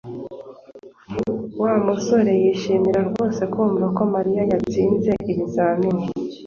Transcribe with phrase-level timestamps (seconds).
[1.61, 6.03] Wa musore yishimiye rwose kumva ko Mariya yatsinze ibizamini